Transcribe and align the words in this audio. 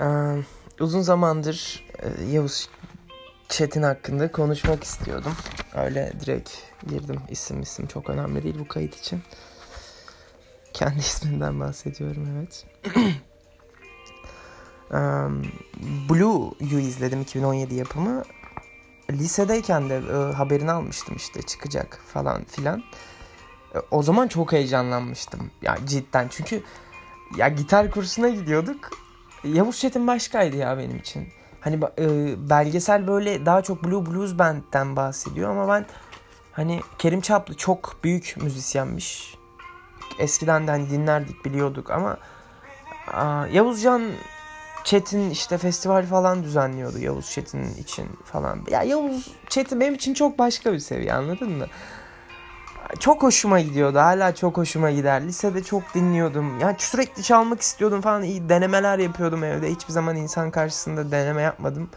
Ee, 0.00 0.04
uzun 0.80 1.00
zamandır 1.00 1.84
e, 1.98 2.24
Yavuz 2.24 2.68
Çetin 3.48 3.82
hakkında 3.82 4.32
konuşmak 4.32 4.84
istiyordum. 4.84 5.32
Öyle 5.74 6.12
direkt 6.20 6.50
girdim. 6.86 7.20
İsim 7.28 7.62
isim 7.62 7.86
çok 7.86 8.10
önemli 8.10 8.42
değil 8.42 8.56
bu 8.58 8.68
kayıt 8.68 8.98
için. 8.98 9.22
Kendi 10.72 10.98
ismimden 10.98 11.60
bahsediyorum 11.60 12.28
evet. 12.36 12.66
um, 14.90 15.42
Blue'yu 16.10 16.78
izledim 16.78 17.20
2017 17.20 17.74
yapımı. 17.74 18.22
Lisedeyken 19.10 19.90
de 19.90 19.96
e, 19.96 20.32
haberini 20.32 20.72
almıştım 20.72 21.16
işte 21.16 21.42
çıkacak 21.42 22.00
falan 22.12 22.44
filan. 22.44 22.82
E, 23.74 23.78
o 23.90 24.02
zaman 24.02 24.28
çok 24.28 24.52
heyecanlanmıştım. 24.52 25.50
Ya 25.62 25.78
cidden 25.86 26.28
çünkü 26.30 26.62
ya 27.36 27.48
gitar 27.48 27.90
kursuna 27.90 28.28
gidiyorduk. 28.28 29.01
Yavuz 29.44 29.78
Çetin 29.78 30.06
başkaydı 30.06 30.56
ya 30.56 30.78
benim 30.78 30.96
için. 30.96 31.28
Hani 31.60 31.80
e, 31.98 32.34
belgesel 32.50 33.06
böyle 33.06 33.46
daha 33.46 33.62
çok 33.62 33.84
Blue 33.84 34.06
Blues 34.06 34.38
Band'den 34.38 34.96
bahsediyor 34.96 35.50
ama 35.50 35.68
ben 35.68 35.86
hani 36.52 36.80
Kerim 36.98 37.20
Çaplı 37.20 37.56
çok 37.56 37.96
büyük 38.04 38.36
müzisyenmiş. 38.42 39.34
Eskiden 40.18 40.66
de 40.66 40.70
hani 40.70 40.90
dinlerdik 40.90 41.44
biliyorduk 41.44 41.90
ama 41.90 42.18
aa, 43.12 43.46
Yavuzcan 43.46 44.02
Çetin 44.84 45.30
işte 45.30 45.58
festival 45.58 46.06
falan 46.06 46.44
düzenliyordu 46.44 46.98
Yavuz 46.98 47.30
Çetin 47.30 47.74
için 47.74 48.06
falan. 48.24 48.58
Ya 48.70 48.82
Yavuz 48.82 49.28
Çetin 49.48 49.80
benim 49.80 49.94
için 49.94 50.14
çok 50.14 50.38
başka 50.38 50.72
bir 50.72 50.78
seviye 50.78 51.14
anladın 51.14 51.50
mı? 51.50 51.66
Çok 53.00 53.22
hoşuma 53.22 53.60
gidiyordu. 53.60 53.98
Hala 53.98 54.34
çok 54.34 54.56
hoşuma 54.56 54.90
gider. 54.90 55.22
Lisede 55.22 55.62
çok 55.62 55.82
dinliyordum. 55.94 56.60
Yani 56.60 56.76
sürekli 56.78 57.22
çalmak 57.22 57.60
istiyordum 57.60 58.00
falan. 58.00 58.22
İyi 58.22 58.48
denemeler 58.48 58.98
yapıyordum 58.98 59.44
evde. 59.44 59.70
Hiçbir 59.70 59.92
zaman 59.92 60.16
insan 60.16 60.50
karşısında 60.50 61.10
deneme 61.10 61.42
yapmadım. 61.42 61.90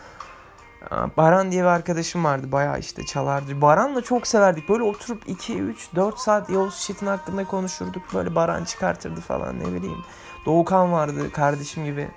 Baran 1.17 1.51
diye 1.51 1.61
bir 1.61 1.67
arkadaşım 1.67 2.23
vardı. 2.23 2.51
Bayağı 2.51 2.79
işte 2.79 3.05
çalardı. 3.05 3.61
Baran'la 3.61 4.01
çok 4.01 4.27
severdik. 4.27 4.69
Böyle 4.69 4.83
oturup 4.83 5.29
2, 5.29 5.59
3, 5.59 5.95
4 5.95 6.19
saat 6.19 6.49
Yavuz 6.49 6.81
Çetin 6.81 7.07
hakkında 7.07 7.45
konuşurduk. 7.45 8.03
Böyle 8.13 8.35
Baran 8.35 8.63
çıkartırdı 8.63 9.21
falan 9.21 9.59
ne 9.59 9.65
bileyim. 9.65 10.03
Doğukan 10.45 10.91
vardı 10.91 11.31
kardeşim 11.31 11.85
gibi. 11.85 12.07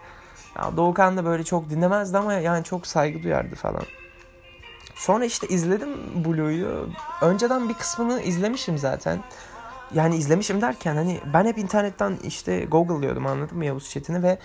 Ya 0.57 0.77
Doğukan 0.77 1.17
da 1.17 1.25
böyle 1.25 1.45
çok 1.45 1.71
dinlemezdi 1.71 2.19
ama 2.19 2.33
yani 2.33 2.65
çok 2.65 2.87
saygı 2.87 3.23
duyardı 3.23 3.55
falan. 3.55 3.83
Sonra 4.99 5.25
işte 5.25 5.49
izledim 5.49 6.25
Blue'yu. 6.25 6.89
Önceden 7.21 7.69
bir 7.69 7.75
kısmını 7.75 8.23
izlemişim 8.23 8.79
zaten. 8.79 9.19
Yani 9.95 10.17
izlemişim 10.17 10.61
derken 10.61 10.97
hani 10.97 11.21
ben 11.35 11.45
hep 11.45 11.59
internetten 11.59 12.19
işte 12.23 12.65
Google'lıyordum 12.65 13.27
anladın 13.27 13.59
mı 13.59 13.65
Yavuz 13.65 13.91
Çetin'i 13.91 14.23
ve 14.23 14.39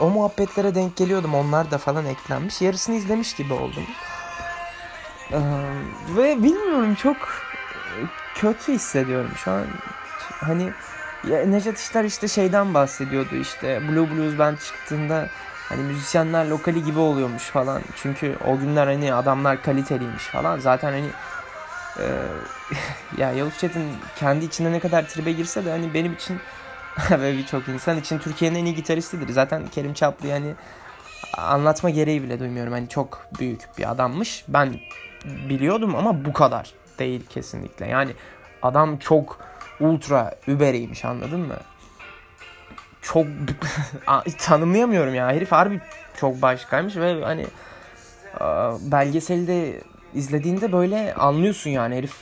o 0.00 0.10
muhabbetlere 0.10 0.74
denk 0.74 0.96
geliyordum. 0.96 1.34
Onlar 1.34 1.70
da 1.70 1.78
falan 1.78 2.06
eklenmiş. 2.06 2.62
Yarısını 2.62 2.94
izlemiş 2.94 3.34
gibi 3.34 3.52
oldum. 3.52 3.86
Ee, 5.32 5.38
ve 6.16 6.42
bilmiyorum 6.42 6.94
çok 6.94 7.16
kötü 8.34 8.72
hissediyorum 8.72 9.30
şu 9.36 9.50
an. 9.50 9.66
Hani 10.40 10.72
ya 11.28 11.46
Necdet 11.46 11.78
İşler 11.78 12.04
işte 12.04 12.28
şeyden 12.28 12.74
bahsediyordu 12.74 13.36
işte 13.36 13.88
Blue 13.88 14.10
Blues 14.10 14.38
Band 14.38 14.58
çıktığında 14.58 15.28
hani 15.68 15.82
müzisyenler 15.82 16.46
lokali 16.46 16.84
gibi 16.84 16.98
oluyormuş 16.98 17.42
falan. 17.42 17.82
Çünkü 17.96 18.36
o 18.46 18.58
günler 18.58 18.86
hani 18.86 19.14
adamlar 19.14 19.62
kaliteliymiş 19.62 20.22
falan. 20.22 20.58
Zaten 20.58 20.92
hani 20.92 21.10
e, 21.98 22.06
ya 23.22 23.32
Yavuz 23.32 23.58
Çetin 23.58 23.92
kendi 24.16 24.44
içinde 24.44 24.72
ne 24.72 24.80
kadar 24.80 25.08
tribe 25.08 25.32
girse 25.32 25.64
de 25.64 25.70
hani 25.70 25.94
benim 25.94 26.12
için 26.12 26.40
ve 27.10 27.36
birçok 27.36 27.68
insan 27.68 27.98
için 27.98 28.18
Türkiye'nin 28.18 28.58
en 28.58 28.64
iyi 28.64 28.74
gitaristidir. 28.74 29.28
Zaten 29.28 29.62
Kerim 29.68 29.94
Çaplı 29.94 30.28
yani 30.28 30.54
anlatma 31.38 31.90
gereği 31.90 32.22
bile 32.22 32.40
duymuyorum. 32.40 32.72
Hani 32.72 32.88
çok 32.88 33.26
büyük 33.38 33.78
bir 33.78 33.90
adammış. 33.90 34.44
Ben 34.48 34.74
biliyordum 35.24 35.96
ama 35.96 36.24
bu 36.24 36.32
kadar 36.32 36.72
değil 36.98 37.26
kesinlikle. 37.28 37.86
Yani 37.86 38.12
adam 38.62 38.96
çok 38.96 39.38
ultra 39.80 40.34
überiymiş 40.46 41.04
anladın 41.04 41.40
mı? 41.40 41.56
Çok 43.12 43.26
tanımlayamıyorum 44.38 45.14
ya. 45.14 45.28
Herif 45.28 45.52
harbi 45.52 45.80
çok 46.20 46.42
başkaymış 46.42 46.96
ve 46.96 47.24
hani 47.24 47.46
belgeseli 48.80 49.46
de 49.46 49.80
izlediğinde 50.14 50.72
böyle 50.72 51.14
anlıyorsun 51.14 51.70
yani 51.70 51.96
herif 51.96 52.14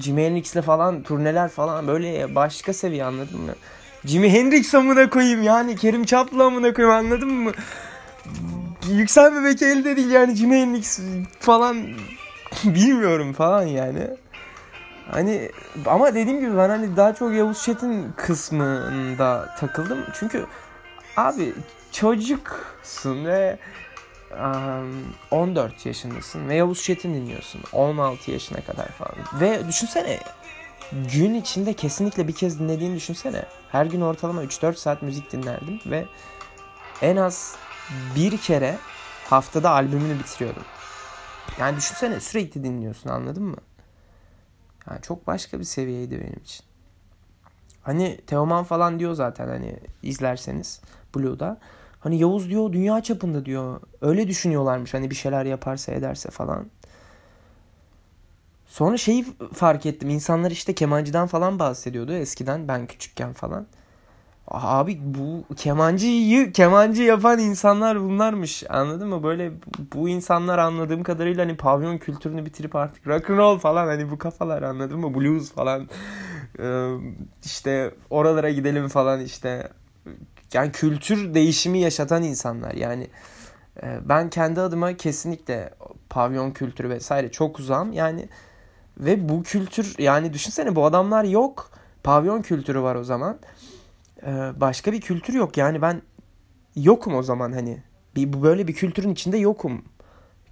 Jimi 0.00 0.24
Hendrix'le 0.26 0.62
falan 0.62 1.02
turneler 1.02 1.48
falan 1.48 1.86
böyle 1.86 2.34
başka 2.34 2.72
seviye 2.72 3.04
anladın 3.04 3.40
mı? 3.40 3.52
Jimi 4.04 4.32
Hendrix 4.32 4.74
amına 4.74 5.10
koyayım 5.10 5.42
yani 5.42 5.76
Kerim 5.76 6.04
Çaplı 6.04 6.44
amına 6.44 6.72
koyayım 6.74 6.96
anladın 6.96 7.30
mı? 7.32 7.52
Yüksel 8.90 9.34
Bebek 9.34 9.62
elde 9.62 9.96
değil 9.96 10.10
yani 10.10 10.34
Jimi 10.34 10.56
Hendrix 10.56 11.00
falan 11.40 11.86
bilmiyorum 12.64 13.32
falan 13.32 13.62
yani. 13.62 14.06
Hani 15.10 15.50
ama 15.86 16.14
dediğim 16.14 16.40
gibi 16.40 16.56
ben 16.56 16.68
hani 16.68 16.96
daha 16.96 17.14
çok 17.14 17.34
Yavuz 17.34 17.62
Çetin 17.62 18.12
kısmında 18.16 19.54
takıldım. 19.58 19.98
Çünkü 20.14 20.46
abi 21.16 21.54
çocuksun 21.92 23.24
ve 23.24 23.58
um, 24.32 25.14
14 25.30 25.86
yaşındasın 25.86 26.48
ve 26.48 26.54
Yavuz 26.54 26.82
Çetin 26.82 27.14
dinliyorsun. 27.14 27.60
16 27.72 28.30
yaşına 28.30 28.60
kadar 28.60 28.88
falan. 28.88 29.14
Ve 29.40 29.68
düşünsene 29.68 30.18
gün 30.92 31.34
içinde 31.34 31.72
kesinlikle 31.72 32.28
bir 32.28 32.34
kez 32.34 32.60
dinlediğini 32.60 32.96
düşünsene. 32.96 33.44
Her 33.72 33.86
gün 33.86 34.00
ortalama 34.00 34.44
3-4 34.44 34.74
saat 34.74 35.02
müzik 35.02 35.32
dinlerdim 35.32 35.80
ve 35.86 36.04
en 37.02 37.16
az 37.16 37.56
bir 38.16 38.38
kere 38.38 38.78
haftada 39.30 39.70
albümünü 39.70 40.18
bitiriyordum. 40.18 40.64
Yani 41.58 41.76
düşünsene 41.76 42.20
sürekli 42.20 42.64
dinliyorsun 42.64 43.10
anladın 43.10 43.42
mı? 43.42 43.56
Yani 44.90 45.02
çok 45.02 45.26
başka 45.26 45.58
bir 45.58 45.64
seviyeydi 45.64 46.20
benim 46.20 46.40
için. 46.44 46.64
Hani 47.82 48.20
Teoman 48.26 48.64
falan 48.64 48.98
diyor 48.98 49.14
zaten 49.14 49.48
hani 49.48 49.76
izlerseniz 50.02 50.80
Blue'da. 51.16 51.58
Hani 52.00 52.18
Yavuz 52.18 52.50
diyor 52.50 52.72
dünya 52.72 53.02
çapında 53.02 53.44
diyor. 53.44 53.80
Öyle 54.00 54.28
düşünüyorlarmış 54.28 54.94
hani 54.94 55.10
bir 55.10 55.14
şeyler 55.14 55.44
yaparsa 55.44 55.92
ederse 55.92 56.30
falan. 56.30 56.66
Sonra 58.66 58.96
şeyi 58.96 59.26
fark 59.52 59.86
ettim. 59.86 60.10
İnsanlar 60.10 60.50
işte 60.50 60.74
kemancıdan 60.74 61.26
falan 61.26 61.58
bahsediyordu 61.58 62.12
eskiden 62.12 62.68
ben 62.68 62.86
küçükken 62.86 63.32
falan. 63.32 63.66
Abi 64.50 65.00
bu 65.04 65.54
kemancıyı 65.54 66.52
kemancı 66.52 67.02
yapan 67.02 67.38
insanlar 67.38 68.00
bunlarmış. 68.00 68.64
Anladın 68.70 69.08
mı? 69.08 69.22
Böyle 69.22 69.52
bu 69.94 70.08
insanlar 70.08 70.58
anladığım 70.58 71.02
kadarıyla 71.02 71.44
hani 71.44 71.56
pavyon 71.56 71.98
kültürünü 71.98 72.46
bitirip 72.46 72.76
artık 72.76 73.06
rock 73.06 73.30
and 73.30 73.38
roll 73.38 73.58
falan 73.58 73.86
hani 73.86 74.10
bu 74.10 74.18
kafalar 74.18 74.62
anladın 74.62 75.00
mı? 75.00 75.14
Blues 75.14 75.52
falan. 75.52 75.88
İşte 77.44 77.94
oralara 78.10 78.50
gidelim 78.50 78.88
falan 78.88 79.20
işte. 79.20 79.68
Yani 80.52 80.72
kültür 80.72 81.34
değişimi 81.34 81.78
yaşatan 81.78 82.22
insanlar. 82.22 82.74
Yani 82.74 83.06
ben 84.02 84.30
kendi 84.30 84.60
adıma 84.60 84.96
kesinlikle 84.96 85.74
pavyon 86.10 86.50
kültürü 86.50 86.90
vesaire 86.90 87.30
çok 87.30 87.58
uzağım. 87.58 87.92
Yani 87.92 88.28
ve 88.98 89.28
bu 89.28 89.42
kültür 89.42 89.94
yani 89.98 90.32
düşünsene 90.32 90.76
bu 90.76 90.86
adamlar 90.86 91.24
yok. 91.24 91.70
Pavyon 92.02 92.42
kültürü 92.42 92.80
var 92.82 92.94
o 92.94 93.04
zaman. 93.04 93.38
Ee, 94.22 94.60
başka 94.60 94.92
bir 94.92 95.00
kültür 95.00 95.34
yok. 95.34 95.56
Yani 95.56 95.82
ben 95.82 96.02
yokum 96.76 97.14
o 97.14 97.22
zaman 97.22 97.52
hani. 97.52 97.82
Bir, 98.16 98.42
böyle 98.42 98.68
bir 98.68 98.74
kültürün 98.74 99.10
içinde 99.10 99.38
yokum. 99.38 99.84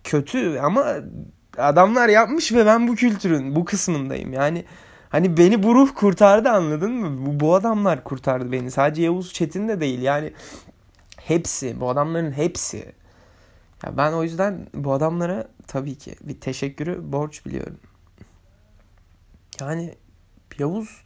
Kötü 0.05 0.59
ama 0.59 0.95
adamlar 1.59 2.09
yapmış 2.09 2.53
ve 2.53 2.67
ben 2.67 2.89
bu 2.89 2.95
kültürün 2.95 3.57
bu 3.57 3.65
kısmındayım. 3.65 4.33
Yani 4.33 4.65
hani 5.09 5.37
beni 5.37 5.63
bu 5.63 5.75
ruh 5.75 5.95
kurtardı 5.95 6.49
anladın 6.51 6.93
mı? 6.93 7.27
Bu, 7.27 7.41
bu 7.41 7.55
adamlar 7.55 8.05
kurtardı 8.05 8.53
beni. 8.53 8.71
Sadece 8.71 9.03
Yavuz 9.03 9.33
Çetin 9.33 9.69
de 9.69 9.81
değil. 9.81 10.03
Yani 10.03 10.33
hepsi, 11.17 11.81
bu 11.81 11.91
adamların 11.91 12.33
hepsi. 12.33 12.93
Ya 13.85 13.97
ben 13.97 14.13
o 14.13 14.23
yüzden 14.23 14.67
bu 14.75 14.93
adamlara 14.93 15.49
tabii 15.67 15.95
ki 15.95 16.17
bir 16.21 16.41
teşekkürü 16.41 17.13
borç 17.13 17.47
biliyorum. 17.47 17.79
Yani 19.61 19.95
Yavuz 20.59 21.05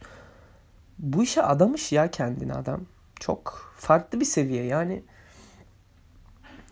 bu 1.01 1.23
işe 1.23 1.41
adamış 1.41 1.91
ya 1.91 2.11
kendini 2.11 2.53
adam. 2.53 2.81
Çok 3.19 3.73
farklı 3.77 4.19
bir 4.19 4.25
seviye 4.25 4.63
yani. 4.63 5.03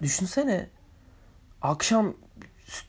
Düşünsene 0.01 0.69
akşam 1.61 2.13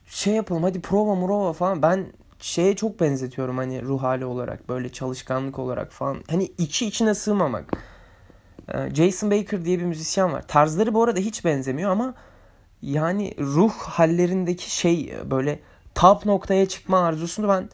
şey 0.07 0.35
yapalım 0.35 0.63
hadi 0.63 0.81
prova 0.81 1.15
murova 1.15 1.53
falan 1.53 1.83
ben 1.83 2.07
şeye 2.39 2.77
çok 2.77 3.01
benzetiyorum 3.01 3.59
hani 3.59 3.83
ruh 3.83 4.03
hali 4.03 4.25
olarak 4.25 4.69
böyle 4.69 4.93
çalışkanlık 4.93 5.59
olarak 5.59 5.93
falan. 5.93 6.23
Hani 6.31 6.53
içi 6.59 6.87
içine 6.87 7.15
sığmamak. 7.15 7.77
Ee, 8.75 8.95
Jason 8.95 9.31
Baker 9.31 9.65
diye 9.65 9.79
bir 9.79 9.85
müzisyen 9.85 10.33
var. 10.33 10.49
Tarzları 10.49 10.95
bu 10.95 11.03
arada 11.03 11.21
hiç 11.21 11.45
benzemiyor 11.45 11.91
ama 11.91 12.15
yani 12.83 13.35
ruh 13.39 13.73
hallerindeki 13.73 14.77
şey 14.77 15.15
böyle 15.31 15.61
top 15.95 16.27
noktaya 16.27 16.69
çıkma 16.69 17.01
arzusunu 17.01 17.49
ben 17.49 17.69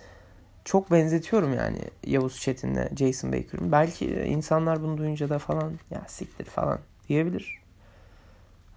çok 0.67 0.91
benzetiyorum 0.91 1.55
yani 1.55 1.79
Yavuz 2.07 2.41
Çetin'le 2.41 2.97
Jason 2.97 3.33
Baker'ın. 3.33 3.73
Belki 3.73 4.07
insanlar 4.07 4.83
bunu 4.83 4.99
duyunca 4.99 5.29
da 5.29 5.39
falan 5.39 5.73
ya 5.91 6.03
siktir 6.07 6.45
falan 6.45 6.79
diyebilir. 7.09 7.59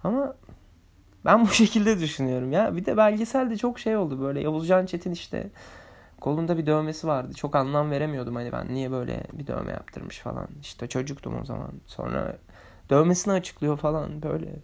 Ama 0.04 0.34
ben 1.24 1.44
bu 1.44 1.48
şekilde 1.52 2.00
düşünüyorum 2.00 2.52
ya. 2.52 2.76
Bir 2.76 2.86
de 2.86 2.96
belgeselde 2.96 3.56
çok 3.56 3.78
şey 3.78 3.96
oldu 3.96 4.20
böyle. 4.20 4.40
Yavuzcan 4.40 4.86
Çetin 4.86 5.12
işte 5.12 5.50
kolunda 6.20 6.58
bir 6.58 6.66
dövmesi 6.66 7.06
vardı. 7.06 7.34
Çok 7.34 7.56
anlam 7.56 7.90
veremiyordum 7.90 8.34
hani 8.34 8.52
ben 8.52 8.74
niye 8.74 8.90
böyle 8.90 9.24
bir 9.32 9.46
dövme 9.46 9.72
yaptırmış 9.72 10.18
falan. 10.18 10.48
İşte 10.60 10.88
çocuktum 10.88 11.40
o 11.42 11.44
zaman. 11.44 11.70
Sonra 11.86 12.36
dövmesini 12.90 13.34
açıklıyor 13.34 13.76
falan 13.76 14.22
böyle. 14.22 14.54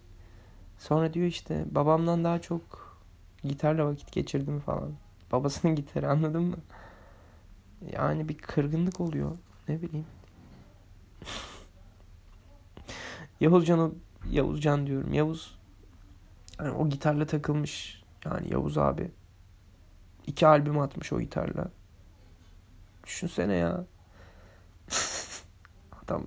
Sonra 0.79 1.14
diyor 1.14 1.26
işte 1.26 1.64
babamdan 1.70 2.25
daha 2.25 2.40
çok 2.40 2.62
gitarla 3.44 3.87
vakit 3.87 4.12
geçirdim 4.12 4.61
falan. 4.61 4.93
Babasının 5.32 5.75
gitarı 5.76 6.11
anladın 6.11 6.43
mı? 6.43 6.56
Yani 7.93 8.28
bir 8.28 8.38
kırgınlık 8.38 9.00
oluyor. 9.00 9.37
Ne 9.69 9.82
bileyim. 9.82 10.06
Yavuzcan 13.40 13.94
Yavuzcan 14.31 14.87
diyorum. 14.87 15.12
Yavuz 15.12 15.58
yani 16.61 16.70
o 16.70 16.88
gitarla 16.88 17.26
takılmış. 17.26 18.02
Yani 18.25 18.52
Yavuz 18.52 18.78
abi. 18.78 19.11
iki 20.26 20.46
albüm 20.46 20.78
atmış 20.78 21.12
o 21.12 21.20
gitarla. 21.20 21.70
Düşünsene 23.06 23.55
ya. 23.55 23.84
adam 26.05 26.26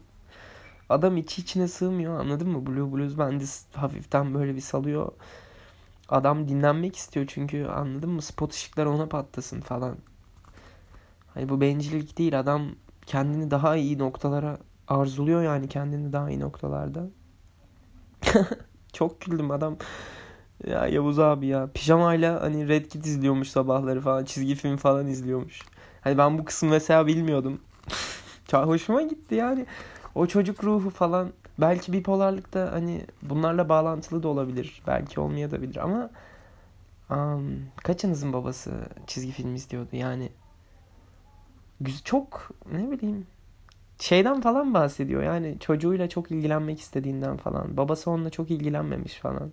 adam 0.90 1.18
içi 1.18 1.42
içine 1.42 1.68
sığmıyor 1.68 2.20
anladın 2.20 2.50
mı? 2.50 2.66
Blue 2.68 2.92
Blues 2.94 3.18
Band'i 3.18 3.46
hafiften 3.74 4.34
böyle 4.34 4.56
bir 4.56 4.62
salıyor. 4.62 5.12
Adam 6.10 6.48
dinlenmek 6.48 6.96
istiyor 6.96 7.26
çünkü 7.30 7.66
anladın 7.66 8.10
mı? 8.10 8.22
Spot 8.22 8.54
ışıklar 8.54 8.86
ona 8.86 9.06
patlasın 9.10 9.62
falan. 9.62 9.98
Hani 11.40 11.50
bu 11.50 11.62
bencillik 11.62 12.18
değil. 12.18 12.40
Adam 12.40 12.62
kendini 13.06 13.52
daha 13.52 13.76
iyi 13.76 13.98
noktalara 13.98 14.58
arzuluyor 14.88 15.44
yani 15.44 15.68
kendini 15.68 16.14
daha 16.14 16.30
iyi 16.30 16.40
noktalarda. 16.40 17.08
Çok 18.94 19.22
güldüm 19.22 19.52
adam. 19.52 19.78
Ya 20.68 20.88
Yavuz 20.88 21.20
abi 21.20 21.48
ya. 21.48 21.70
Pijamayla 21.74 22.42
hani 22.42 22.68
Red 22.68 22.86
Kit 22.86 23.06
izliyormuş 23.06 23.50
sabahları 23.50 24.02
falan. 24.02 24.26
Çizgi 24.26 24.56
film 24.56 24.78
falan 24.78 25.08
izliyormuş. 25.08 25.62
Hani 26.02 26.18
ben 26.18 26.38
bu 26.38 26.46
kısmı 26.46 26.70
mesela 26.70 27.08
bilmiyordum. 27.08 27.62
Çok 28.48 28.66
hoşuma 28.66 29.02
gitti 29.02 29.36
yani. 29.36 29.66
O 30.16 30.28
çocuk 30.28 30.64
ruhu 30.64 30.90
falan. 30.90 31.34
Belki 31.62 31.94
bipolarlık 31.94 32.54
da 32.54 32.70
hani 32.72 33.06
bunlarla 33.22 33.70
bağlantılı 33.70 34.24
da 34.24 34.28
olabilir. 34.28 34.82
Belki 34.88 35.20
olmayabilir 35.20 35.78
ama 35.78 36.10
um, 37.10 37.60
kaçınızın 37.84 38.34
babası 38.34 38.72
çizgi 39.08 39.32
film 39.32 39.56
izliyordu 39.56 39.96
yani 39.96 40.30
çok 42.04 42.50
ne 42.72 42.92
bileyim 42.92 43.28
şeyden 44.00 44.42
falan 44.42 44.74
bahsediyor. 44.74 45.24
Yani 45.24 45.58
çocuğuyla 45.60 46.10
çok 46.10 46.32
ilgilenmek 46.32 46.80
istediğinden 46.80 47.38
falan. 47.38 47.78
Babası 47.78 48.12
onunla 48.12 48.30
çok 48.30 48.52
ilgilenmemiş 48.52 49.16
falan. 49.16 49.52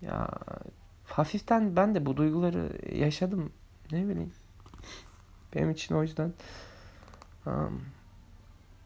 Ya 0.00 0.30
hafiften 1.04 1.76
ben 1.76 1.94
de 1.94 2.06
bu 2.06 2.16
duyguları 2.16 2.72
yaşadım. 2.96 3.52
Ne 3.92 4.08
bileyim. 4.08 4.32
Benim 5.54 5.70
için 5.70 5.94
o 5.94 6.02
yüzden 6.02 6.32
um, 7.46 7.84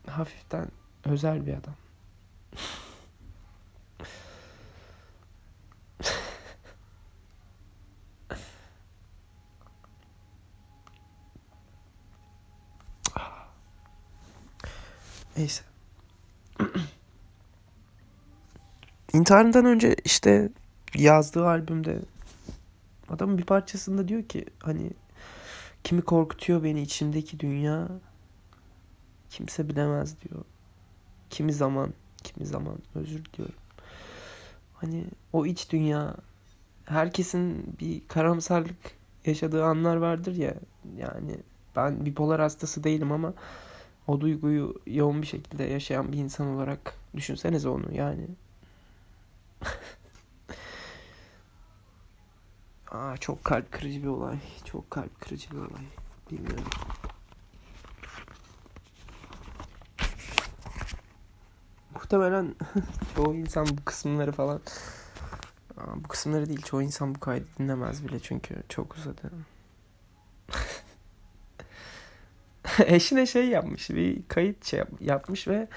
hafiften 0.07 0.69
özel 1.05 1.47
bir 1.47 1.53
adam. 1.53 1.75
Neyse. 15.39 15.63
İntiharından 19.13 19.65
önce 19.65 19.97
işte 20.05 20.49
yazdığı 20.95 21.47
albümde 21.47 21.99
adamın 23.09 23.39
bir 23.39 23.45
parçasında 23.45 24.09
diyor 24.09 24.23
ki 24.23 24.45
hani 24.63 24.91
kimi 25.85 26.03
korkutuyor 26.03 26.65
beni 26.65 26.83
içimdeki 26.83 27.41
dünya 27.41 27.89
kimse 29.31 29.69
bilemez 29.69 30.17
diyor. 30.21 30.45
Kimi 31.31 31.53
zaman, 31.53 31.95
kimi 32.25 32.47
zaman 32.47 32.79
özür 32.95 33.25
diliyorum. 33.25 33.55
Hani 34.75 35.05
o 35.33 35.47
iç 35.47 35.73
dünya 35.73 36.17
herkesin 36.85 37.77
bir 37.81 38.03
karamsarlık 38.09 38.77
yaşadığı 39.25 39.65
anlar 39.65 39.97
vardır 39.97 40.37
ya. 40.37 40.55
Yani 40.97 41.37
ben 41.77 42.07
bipolar 42.07 42.41
hastası 42.41 42.85
değilim 42.85 43.13
ama 43.13 43.35
o 44.09 44.21
duyguyu 44.21 44.75
yoğun 44.87 45.23
bir 45.23 45.27
şekilde 45.27 45.65
yaşayan 45.65 46.13
bir 46.13 46.19
insan 46.19 46.47
olarak 46.47 46.95
düşünsenize 47.17 47.69
onu 47.69 47.95
yani. 47.95 48.29
Aa, 52.91 53.17
çok 53.17 53.45
kalp 53.45 53.73
kırıcı 53.73 54.03
bir 54.03 54.09
olay. 54.09 54.39
Çok 54.65 54.91
kalp 54.91 55.21
kırıcı 55.21 55.51
bir 55.51 55.57
olay. 55.57 55.85
Bilmiyorum. 56.31 56.65
Muhtemelen 61.95 62.55
çoğu 63.17 63.35
insan 63.35 63.67
bu 63.67 63.85
kısımları 63.85 64.33
falan 64.33 64.61
Aa, 65.77 65.97
bu 66.05 66.09
kısımları 66.09 66.49
değil 66.49 66.63
çoğu 66.63 66.83
insan 66.83 67.15
bu 67.15 67.21
kaydı 67.21 67.47
dinlemez 67.59 68.05
bile 68.05 68.21
çünkü 68.21 68.63
çok 68.69 68.97
uzadı. 68.97 69.31
eşine 72.87 73.27
şey 73.27 73.49
yapmış 73.49 73.91
bir 73.91 74.23
kayıt 74.29 74.65
şey 74.65 74.79
yap, 74.79 74.89
yapmış 75.01 75.49
ve 75.49 75.69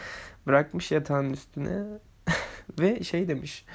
bırakmış 0.48 0.92
yatağın 0.92 1.30
üstüne 1.30 1.84
ve 2.80 3.04
şey 3.04 3.28
demiş 3.28 3.66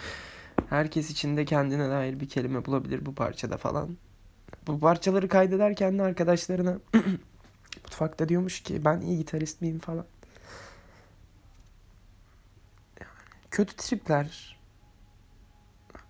herkes 0.71 1.11
içinde 1.11 1.45
kendine 1.45 1.89
dair 1.89 2.21
bir 2.21 2.29
kelime 2.29 2.65
bulabilir 2.65 3.07
bu 3.07 3.15
parçada 3.15 3.57
falan. 3.57 3.97
Bu 4.67 4.81
parçaları 4.81 5.29
kaydederken 5.29 5.99
de 5.99 6.03
arkadaşlarına 6.03 6.79
mutfakta 7.85 8.29
diyormuş 8.29 8.63
ki 8.63 8.85
ben 8.85 9.01
iyi 9.01 9.19
gitarist 9.19 9.61
miyim 9.61 9.79
falan. 9.79 10.07
kötü 13.57 13.77
tripler 13.77 14.59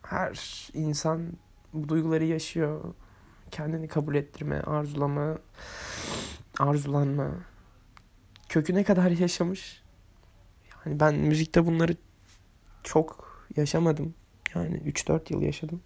her 0.02 0.68
insan 0.74 1.32
bu 1.72 1.88
duyguları 1.88 2.24
yaşıyor. 2.24 2.94
Kendini 3.50 3.88
kabul 3.88 4.14
ettirme, 4.14 4.60
arzulama, 4.60 5.38
arzulanma 6.58 7.30
köküne 8.48 8.84
kadar 8.84 9.10
yaşamış. 9.10 9.82
Yani 10.86 11.00
ben 11.00 11.14
müzikte 11.14 11.66
bunları 11.66 11.96
çok 12.82 13.26
yaşamadım. 13.56 14.14
Yani 14.54 14.76
3-4 14.76 15.32
yıl 15.32 15.42
yaşadım. 15.42 15.80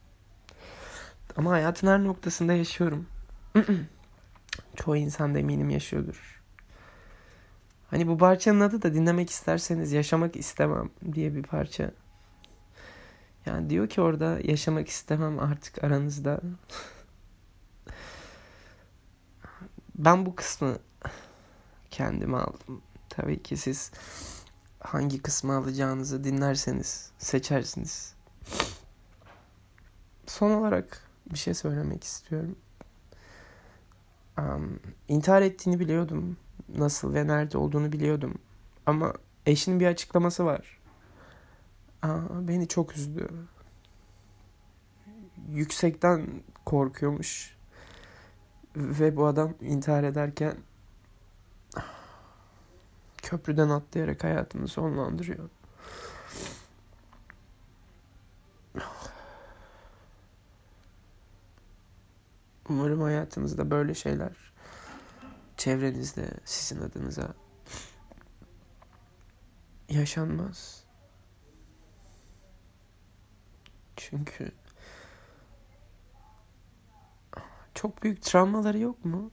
Ama 1.37 1.50
hayatın 1.50 1.87
her 1.87 2.04
noktasında 2.04 2.52
yaşıyorum. 2.52 3.06
Çoğu 4.76 4.97
insan 4.97 5.35
da 5.35 5.38
eminim 5.38 5.71
yaşıyordur. 5.71 6.42
Hani 7.90 8.09
bu 8.09 8.18
parçanın 8.18 8.61
adı 8.61 8.83
da 8.83 8.94
dinlemek 8.94 9.30
isterseniz 9.30 9.92
yaşamak 9.92 10.37
istemem 10.37 10.90
diye 11.12 11.35
bir 11.35 11.42
parça. 11.42 11.90
Yani 13.47 13.71
diyor 13.71 13.88
ki 13.88 14.00
orada 14.00 14.38
yaşamak 14.44 14.88
istemem 14.88 15.38
artık 15.38 15.85
aranızda. 15.85 16.40
ben 20.04 20.26
bu 20.26 20.35
kısmı 20.35 20.78
kendime 21.90 22.37
aldım. 22.37 22.83
Tabii 23.09 23.42
ki 23.42 23.57
siz 23.57 23.92
hangi 24.80 25.23
kısmı 25.23 25.57
alacağınızı 25.57 26.25
dinlerseniz 26.25 27.11
seçersiniz. 27.19 28.14
Son 30.26 30.50
olarak 30.50 31.02
bir 31.33 31.38
şey 31.38 31.54
söylemek 31.54 32.04
istiyorum. 32.04 32.57
Um, 34.38 34.80
intihar 35.09 35.42
ettiğini 35.42 35.80
biliyordum. 35.80 36.37
Nasıl 36.69 37.14
ve 37.14 37.26
nerede 37.26 37.59
olduğunu 37.59 37.92
biliyordum. 37.92 38.38
Ama 38.87 39.14
eşinin 39.47 39.80
bir 39.80 39.87
açıklaması 39.87 40.45
var. 40.45 40.80
Aa, 42.02 42.49
beni 42.49 42.69
çok 42.69 42.97
üzdü. 42.97 43.28
Yüksekten 45.49 46.42
korkuyormuş 46.64 47.60
ve 48.76 49.16
bu 49.16 49.26
adam 49.26 49.54
intihar 49.60 50.04
ederken 50.04 50.56
köprüden 53.16 53.68
atlayarak 53.68 54.24
hayatını 54.24 54.68
sonlandırıyor. 54.68 55.48
Umarım 62.68 63.00
hayatınızda 63.00 63.70
böyle 63.70 63.94
şeyler 63.94 64.52
çevrenizde 65.56 66.30
sizin 66.44 66.80
adınıza 66.80 67.34
yaşanmaz. 69.88 70.84
Çünkü 73.96 74.50
çok 77.80 78.02
büyük 78.02 78.22
travmaları 78.22 78.78
yok 78.78 79.04
mu? 79.04 79.30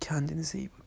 Kendinize 0.00 0.58
iyi 0.58 0.70
bakın. 0.72 0.83